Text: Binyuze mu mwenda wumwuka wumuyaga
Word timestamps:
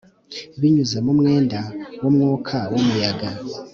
Binyuze 0.59 0.97
mu 1.05 1.13
mwenda 1.19 1.59
wumwuka 2.01 2.57
wumuyaga 2.71 3.29